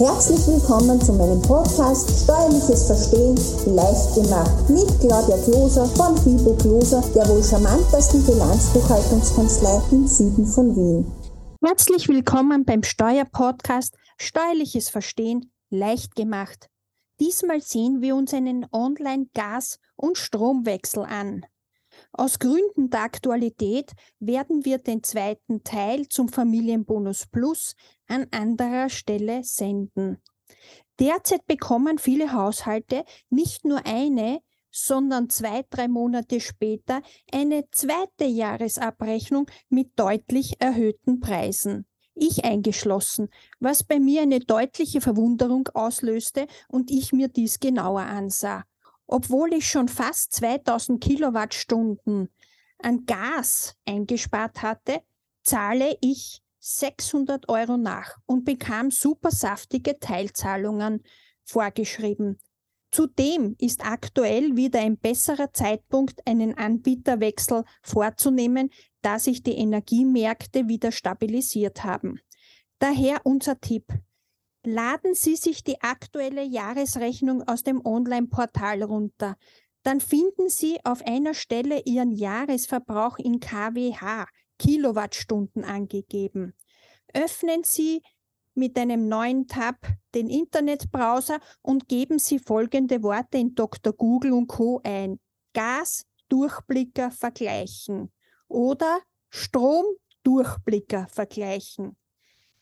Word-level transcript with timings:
Herzlich 0.00 0.46
willkommen 0.46 0.98
zu 0.98 1.12
meinem 1.12 1.42
Podcast 1.42 2.24
Steuerliches 2.24 2.86
Verstehen 2.86 3.36
leicht 3.66 4.14
gemacht 4.14 4.70
mit 4.70 4.88
Claudia 4.98 5.36
Kloser 5.44 5.84
von 5.88 6.16
Fibo 6.16 6.56
Kloser, 6.56 7.02
der 7.14 7.28
wohl 7.28 7.44
charmantesten 7.44 8.24
Bilanzbuchhaltungskanzlei 8.24 9.82
im 9.90 10.06
Süden 10.06 10.46
von 10.46 10.74
Wien. 10.74 11.12
Herzlich 11.62 12.08
willkommen 12.08 12.64
beim 12.64 12.82
Steuerpodcast 12.82 13.94
Steuerliches 14.16 14.88
Verstehen 14.88 15.52
leicht 15.68 16.16
gemacht. 16.16 16.70
Diesmal 17.20 17.60
sehen 17.60 18.00
wir 18.00 18.16
uns 18.16 18.32
einen 18.32 18.64
Online-Gas- 18.72 19.80
und 19.96 20.16
Stromwechsel 20.16 21.04
an. 21.04 21.44
Aus 22.12 22.38
Gründen 22.38 22.90
der 22.90 23.02
Aktualität 23.02 23.92
werden 24.18 24.64
wir 24.64 24.78
den 24.78 25.02
zweiten 25.02 25.62
Teil 25.64 26.08
zum 26.08 26.28
Familienbonus 26.28 27.26
Plus 27.26 27.74
an 28.08 28.26
anderer 28.30 28.88
Stelle 28.88 29.42
senden. 29.44 30.18
Derzeit 30.98 31.46
bekommen 31.46 31.98
viele 31.98 32.32
Haushalte 32.32 33.04
nicht 33.30 33.64
nur 33.64 33.86
eine, 33.86 34.40
sondern 34.70 35.30
zwei, 35.30 35.64
drei 35.70 35.88
Monate 35.88 36.40
später 36.40 37.02
eine 37.32 37.68
zweite 37.70 38.24
Jahresabrechnung 38.24 39.46
mit 39.68 39.98
deutlich 39.98 40.60
erhöhten 40.60 41.20
Preisen. 41.20 41.86
Ich 42.14 42.44
eingeschlossen, 42.44 43.30
was 43.60 43.82
bei 43.82 43.98
mir 43.98 44.22
eine 44.22 44.40
deutliche 44.40 45.00
Verwunderung 45.00 45.68
auslöste 45.72 46.46
und 46.68 46.90
ich 46.90 47.12
mir 47.12 47.28
dies 47.28 47.60
genauer 47.60 48.02
ansah. 48.02 48.64
Obwohl 49.12 49.54
ich 49.54 49.68
schon 49.68 49.88
fast 49.88 50.32
2000 50.34 51.02
Kilowattstunden 51.02 52.28
an 52.78 53.06
Gas 53.06 53.74
eingespart 53.84 54.62
hatte, 54.62 55.02
zahle 55.42 55.98
ich 56.00 56.42
600 56.60 57.48
Euro 57.48 57.76
nach 57.76 58.18
und 58.26 58.44
bekam 58.44 58.92
super 58.92 59.32
saftige 59.32 59.98
Teilzahlungen 59.98 61.02
vorgeschrieben. 61.42 62.38
Zudem 62.92 63.56
ist 63.58 63.84
aktuell 63.84 64.54
wieder 64.54 64.78
ein 64.78 64.96
besserer 64.96 65.52
Zeitpunkt, 65.52 66.24
einen 66.24 66.56
Anbieterwechsel 66.56 67.64
vorzunehmen, 67.82 68.70
da 69.02 69.18
sich 69.18 69.42
die 69.42 69.58
Energiemärkte 69.58 70.68
wieder 70.68 70.92
stabilisiert 70.92 71.82
haben. 71.82 72.20
Daher 72.78 73.22
unser 73.24 73.60
Tipp. 73.60 73.92
Laden 74.64 75.14
Sie 75.14 75.36
sich 75.36 75.64
die 75.64 75.80
aktuelle 75.80 76.42
Jahresrechnung 76.42 77.42
aus 77.42 77.62
dem 77.62 77.84
Online-Portal 77.84 78.82
runter. 78.82 79.36
Dann 79.82 80.00
finden 80.00 80.50
Sie 80.50 80.78
auf 80.84 81.02
einer 81.06 81.32
Stelle 81.32 81.82
Ihren 81.86 82.12
Jahresverbrauch 82.12 83.18
in 83.18 83.40
kWh, 83.40 84.26
Kilowattstunden 84.58 85.64
angegeben. 85.64 86.54
Öffnen 87.14 87.62
Sie 87.64 88.02
mit 88.54 88.78
einem 88.78 89.08
neuen 89.08 89.46
Tab 89.46 89.76
den 90.14 90.28
Internetbrowser 90.28 91.40
und 91.62 91.88
geben 91.88 92.18
Sie 92.18 92.38
folgende 92.38 93.02
Worte 93.02 93.38
in 93.38 93.54
Dr. 93.54 93.94
Google 93.94 94.32
und 94.32 94.48
Co. 94.48 94.80
ein. 94.84 95.18
Gas-Durchblicker 95.54 97.10
vergleichen 97.10 98.12
oder 98.46 99.00
Strom-Durchblicker 99.30 101.08
vergleichen 101.08 101.96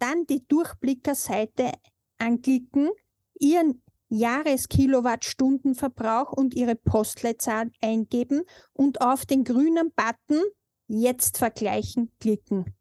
dann 0.00 0.26
die 0.26 0.44
Durchblickerseite 0.48 1.70
anklicken, 2.18 2.90
Ihren 3.38 3.84
Jahreskilowattstundenverbrauch 4.08 6.32
und 6.32 6.54
Ihre 6.54 6.74
Postleitzahl 6.74 7.70
eingeben 7.80 8.42
und 8.72 9.00
auf 9.00 9.24
den 9.24 9.44
grünen 9.44 9.92
Button 9.94 10.42
Jetzt 10.88 11.38
vergleichen 11.38 12.10
klicken. 12.18 12.74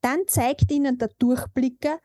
Dann 0.00 0.20
zeigt 0.26 0.72
Ihnen 0.72 0.96
der 0.96 1.10
Durchblicker 1.18 1.98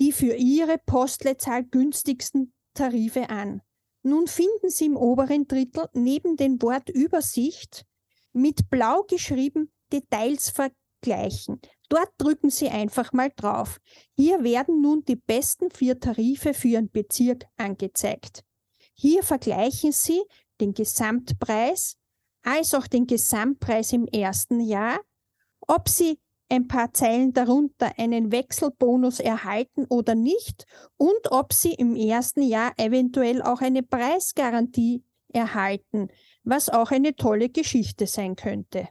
die 0.00 0.12
für 0.12 0.34
Ihre 0.34 0.78
Postleitzahl 0.78 1.64
günstigsten 1.64 2.52
Tarife 2.74 3.28
an. 3.28 3.60
Nun 4.02 4.26
finden 4.26 4.70
Sie 4.70 4.86
im 4.86 4.96
oberen 4.96 5.46
Drittel 5.46 5.88
neben 5.92 6.36
dem 6.36 6.60
Wort 6.62 6.88
Übersicht 6.88 7.84
mit 8.32 8.70
blau 8.70 9.02
geschrieben 9.02 9.70
Details 9.92 10.50
vergleichen. 10.50 11.60
Dort 11.90 12.12
drücken 12.18 12.50
Sie 12.50 12.68
einfach 12.68 13.12
mal 13.12 13.32
drauf. 13.34 13.80
Hier 14.16 14.44
werden 14.44 14.80
nun 14.80 15.04
die 15.04 15.16
besten 15.16 15.70
vier 15.72 15.98
Tarife 15.98 16.54
für 16.54 16.68
Ihren 16.68 16.88
Bezirk 16.88 17.46
angezeigt. 17.56 18.44
Hier 18.94 19.24
vergleichen 19.24 19.90
Sie 19.90 20.22
den 20.60 20.72
Gesamtpreis 20.72 21.96
als 22.42 22.74
auch 22.74 22.86
den 22.86 23.08
Gesamtpreis 23.08 23.92
im 23.92 24.06
ersten 24.06 24.60
Jahr, 24.60 25.00
ob 25.66 25.88
Sie 25.88 26.20
ein 26.48 26.68
paar 26.68 26.92
Zeilen 26.94 27.32
darunter 27.32 27.92
einen 27.98 28.30
Wechselbonus 28.30 29.18
erhalten 29.18 29.84
oder 29.88 30.14
nicht 30.14 30.66
und 30.96 31.32
ob 31.32 31.52
Sie 31.52 31.74
im 31.74 31.96
ersten 31.96 32.42
Jahr 32.42 32.72
eventuell 32.76 33.42
auch 33.42 33.62
eine 33.62 33.82
Preisgarantie 33.82 35.02
erhalten, 35.32 36.08
was 36.44 36.68
auch 36.68 36.92
eine 36.92 37.16
tolle 37.16 37.48
Geschichte 37.48 38.06
sein 38.06 38.36
könnte. 38.36 38.88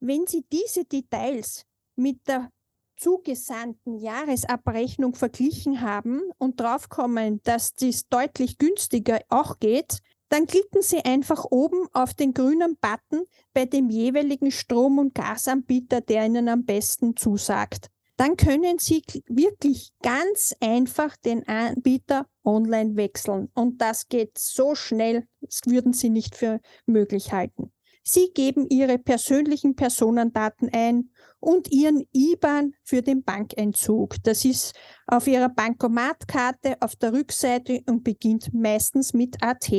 Wenn 0.00 0.26
Sie 0.26 0.44
diese 0.50 0.84
Details 0.84 1.64
mit 1.96 2.26
der 2.26 2.50
zugesandten 2.96 3.98
Jahresabrechnung 3.98 5.14
verglichen 5.14 5.80
haben 5.80 6.22
und 6.38 6.60
draufkommen, 6.60 7.40
dass 7.42 7.74
dies 7.74 8.08
deutlich 8.08 8.58
günstiger 8.58 9.20
auch 9.28 9.58
geht, 9.58 9.98
dann 10.28 10.46
klicken 10.46 10.80
Sie 10.80 11.04
einfach 11.04 11.44
oben 11.50 11.88
auf 11.92 12.14
den 12.14 12.32
grünen 12.32 12.78
Button 12.80 13.26
bei 13.52 13.66
dem 13.66 13.90
jeweiligen 13.90 14.50
Strom- 14.50 14.98
und 14.98 15.14
Gasanbieter, 15.14 16.00
der 16.00 16.24
Ihnen 16.24 16.48
am 16.48 16.64
besten 16.64 17.16
zusagt. 17.16 17.88
Dann 18.16 18.36
können 18.36 18.78
Sie 18.78 19.02
wirklich 19.26 19.90
ganz 20.00 20.54
einfach 20.60 21.16
den 21.16 21.46
Anbieter 21.48 22.26
online 22.44 22.96
wechseln. 22.96 23.50
Und 23.54 23.82
das 23.82 24.08
geht 24.08 24.38
so 24.38 24.74
schnell, 24.74 25.26
das 25.40 25.60
würden 25.66 25.92
Sie 25.92 26.08
nicht 26.08 26.34
für 26.34 26.60
möglich 26.86 27.32
halten. 27.32 27.72
Sie 28.04 28.30
geben 28.34 28.66
Ihre 28.68 28.98
persönlichen 28.98 29.76
Personendaten 29.76 30.70
ein 30.72 31.10
und 31.38 31.70
Ihren 31.70 32.06
IBAN 32.12 32.74
für 32.82 33.02
den 33.02 33.22
Bankeinzug. 33.22 34.16
Das 34.24 34.44
ist 34.44 34.74
auf 35.06 35.26
Ihrer 35.26 35.48
Bankomatkarte 35.48 36.76
auf 36.80 36.96
der 36.96 37.12
Rückseite 37.12 37.82
und 37.86 38.02
beginnt 38.02 38.52
meistens 38.52 39.12
mit 39.12 39.42
AT. 39.42 39.70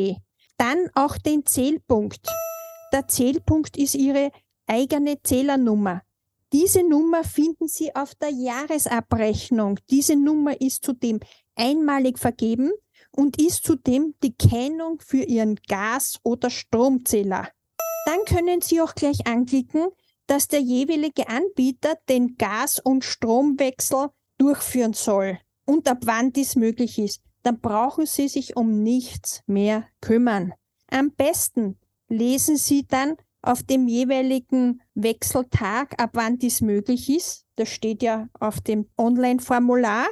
Dann 0.58 0.90
auch 0.96 1.18
den 1.18 1.46
Zählpunkt. 1.46 2.28
Der 2.94 3.08
Zählpunkt 3.08 3.78
ist 3.78 3.96
Ihre 3.96 4.32
eigene 4.68 5.22
Zählernummer. 5.22 6.02
Diese 6.54 6.88
Nummer 6.88 7.24
finden 7.24 7.68
Sie 7.68 7.94
auf 7.96 8.14
der 8.16 8.30
Jahresabrechnung. 8.30 9.80
Diese 9.90 10.16
Nummer 10.16 10.62
ist 10.62 10.86
zudem 10.86 11.20
einmalig 11.56 12.20
vergeben 12.20 12.72
und 13.12 13.42
ist 13.42 13.66
zudem 13.66 14.14
die 14.24 14.34
Kennung 14.36 15.00
für 15.00 15.24
Ihren 15.24 15.56
Gas- 15.68 16.20
oder 16.24 16.50
Stromzähler. 16.50 17.50
Können 18.26 18.62
Sie 18.62 18.82
auch 18.82 18.96
gleich 18.96 19.28
anklicken, 19.28 19.88
dass 20.28 20.48
der 20.48 20.62
jeweilige 20.62 21.28
Anbieter 21.28 21.96
den 22.10 22.38
Gas- 22.38 22.80
und 22.80 23.04
Stromwechsel 23.04 24.10
durchführen 24.38 24.94
soll 24.94 25.40
und 25.66 25.88
ab 25.88 26.00
wann 26.06 26.32
dies 26.32 26.56
möglich 26.56 26.98
ist. 27.00 27.22
Dann 27.44 27.60
brauchen 27.60 28.06
Sie 28.06 28.28
sich 28.28 28.56
um 28.56 28.84
nichts 28.84 29.42
mehr 29.48 29.88
kümmern. 30.02 30.54
Am 30.90 31.12
besten 31.12 31.78
lesen 32.08 32.58
Sie 32.58 32.86
dann 32.88 33.18
auf 33.42 33.64
dem 33.64 33.88
jeweiligen 33.88 34.82
Wechseltag, 34.96 36.02
ab 36.02 36.12
wann 36.14 36.38
dies 36.40 36.62
möglich 36.62 37.10
ist. 37.10 37.46
Das 37.58 37.70
steht 37.70 38.02
ja 38.02 38.30
auf 38.40 38.62
dem 38.62 38.90
Online-Formular. 38.98 40.08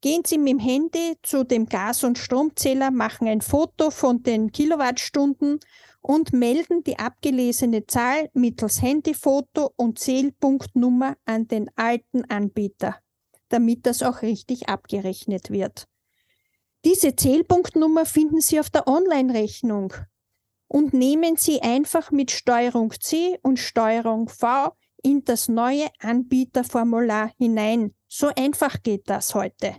Gehen 0.00 0.22
Sie 0.26 0.38
mit 0.38 0.54
dem 0.54 0.58
Handy 0.58 1.14
zu 1.22 1.44
dem 1.44 1.66
Gas- 1.66 2.02
und 2.02 2.18
Stromzähler, 2.18 2.90
machen 2.90 3.28
ein 3.28 3.40
Foto 3.40 3.90
von 3.90 4.24
den 4.24 4.50
Kilowattstunden 4.50 5.60
und 6.02 6.32
melden 6.32 6.82
die 6.82 6.98
abgelesene 6.98 7.86
Zahl 7.86 8.28
mittels 8.34 8.82
Handyfoto 8.82 9.72
und 9.76 9.98
Zählpunktnummer 9.98 11.16
an 11.24 11.46
den 11.46 11.70
alten 11.76 12.24
Anbieter, 12.28 12.96
damit 13.48 13.86
das 13.86 14.02
auch 14.02 14.22
richtig 14.22 14.68
abgerechnet 14.68 15.50
wird. 15.50 15.86
Diese 16.84 17.14
Zählpunktnummer 17.14 18.04
finden 18.04 18.40
Sie 18.40 18.58
auf 18.58 18.68
der 18.68 18.88
Online-Rechnung 18.88 19.94
und 20.66 20.92
nehmen 20.92 21.36
Sie 21.36 21.62
einfach 21.62 22.10
mit 22.10 22.32
Steuerung 22.32 22.92
C 23.00 23.38
und 23.42 23.60
Steuerung 23.60 24.28
V 24.28 24.72
in 25.04 25.24
das 25.24 25.48
neue 25.48 25.88
Anbieterformular 26.00 27.32
hinein. 27.38 27.94
So 28.08 28.28
einfach 28.36 28.82
geht 28.82 29.08
das 29.08 29.34
heute. 29.34 29.76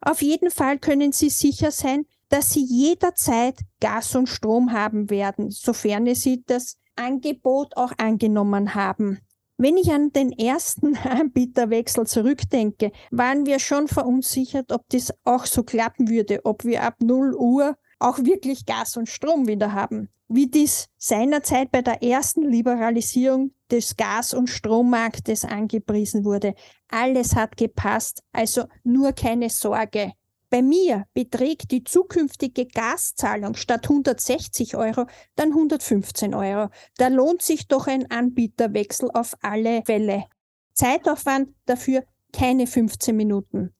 Auf 0.00 0.22
jeden 0.22 0.50
Fall 0.50 0.78
können 0.78 1.12
Sie 1.12 1.28
sicher 1.28 1.70
sein, 1.70 2.06
dass 2.30 2.50
sie 2.50 2.64
jederzeit 2.64 3.60
Gas 3.80 4.14
und 4.14 4.28
Strom 4.28 4.72
haben 4.72 5.10
werden, 5.10 5.50
sofern 5.50 6.12
sie 6.14 6.42
das 6.46 6.78
Angebot 6.96 7.76
auch 7.76 7.92
angenommen 7.98 8.74
haben. 8.74 9.18
Wenn 9.58 9.76
ich 9.76 9.92
an 9.92 10.10
den 10.12 10.32
ersten 10.32 10.96
Anbieterwechsel 11.04 12.06
zurückdenke, 12.06 12.92
waren 13.10 13.44
wir 13.44 13.58
schon 13.58 13.88
verunsichert, 13.88 14.72
ob 14.72 14.88
das 14.88 15.12
auch 15.24 15.44
so 15.44 15.64
klappen 15.64 16.08
würde, 16.08 16.40
ob 16.44 16.64
wir 16.64 16.82
ab 16.82 16.94
0 17.00 17.34
Uhr 17.34 17.76
auch 17.98 18.18
wirklich 18.20 18.64
Gas 18.64 18.96
und 18.96 19.08
Strom 19.08 19.46
wieder 19.46 19.72
haben. 19.72 20.08
Wie 20.28 20.46
dies 20.46 20.86
seinerzeit 20.96 21.72
bei 21.72 21.82
der 21.82 22.02
ersten 22.02 22.48
Liberalisierung 22.48 23.52
des 23.70 23.96
Gas- 23.96 24.32
und 24.32 24.48
Strommarktes 24.48 25.44
angepriesen 25.44 26.24
wurde. 26.24 26.54
Alles 26.88 27.34
hat 27.34 27.56
gepasst, 27.56 28.22
also 28.32 28.64
nur 28.84 29.12
keine 29.12 29.50
Sorge. 29.50 30.12
Bei 30.50 30.62
mir 30.62 31.06
beträgt 31.14 31.70
die 31.70 31.84
zukünftige 31.84 32.66
Gaszahlung 32.66 33.54
statt 33.54 33.84
160 33.88 34.76
Euro 34.76 35.06
dann 35.36 35.50
115 35.50 36.34
Euro. 36.34 36.70
Da 36.96 37.06
lohnt 37.06 37.40
sich 37.40 37.68
doch 37.68 37.86
ein 37.86 38.10
Anbieterwechsel 38.10 39.10
auf 39.12 39.34
alle 39.42 39.82
Fälle. 39.86 40.24
Zeitaufwand 40.74 41.54
dafür 41.66 42.04
keine 42.32 42.66
15 42.66 43.16
Minuten. 43.16 43.74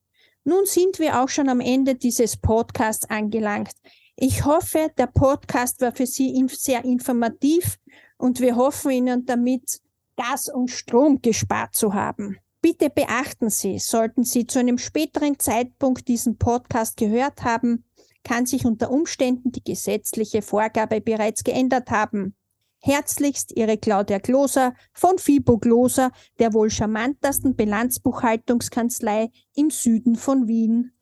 Nun 0.45 0.65
sind 0.65 1.01
wir 1.01 1.21
auch 1.21 1.29
schon 1.29 1.49
am 1.49 1.61
Ende 1.61 1.97
dieses 1.97 2.37
Podcasts 2.37 3.09
angelangt. 3.11 3.73
Ich 4.15 4.45
hoffe, 4.45 4.91
der 4.97 5.07
Podcast 5.07 5.81
war 5.81 5.93
für 5.93 6.07
Sie 6.07 6.45
sehr 6.49 6.85
informativ 6.85 7.79
und 8.17 8.41
wir 8.41 8.55
hoffen 8.55 8.93
Ihnen 8.93 9.27
damit 9.27 9.81
Gas 10.17 10.49
und 10.49 10.71
Strom 10.71 11.21
gespart 11.21 11.75
zu 11.75 11.95
haben. 11.95 12.39
Bitte 12.63 12.91
beachten 12.91 13.49
Sie, 13.49 13.79
sollten 13.79 14.23
Sie 14.23 14.47
zu 14.47 14.59
einem 14.59 14.77
späteren 14.77 15.39
Zeitpunkt 15.39 16.09
diesen 16.09 16.37
Podcast 16.37 16.99
gehört 16.99 17.43
haben, 17.43 17.85
kann 18.23 18.45
sich 18.45 18.67
unter 18.67 18.91
Umständen 18.91 19.51
die 19.51 19.65
gesetzliche 19.65 20.43
Vorgabe 20.43 21.01
bereits 21.01 21.43
geändert 21.43 21.91
haben. 21.91 22.35
Herzlichst 22.83 23.53
Ihre 23.57 23.79
Claudia 23.79 24.19
Gloser 24.19 24.75
von 24.93 25.19
FIBO 25.19 25.59
Gloser, 25.59 26.13
der 26.39 26.53
wohl 26.53 26.71
charmantesten 26.71 27.57
Bilanzbuchhaltungskanzlei 27.57 29.31
im 29.55 29.71
Süden 29.71 30.17
von 30.17 30.47
Wien. 30.47 30.93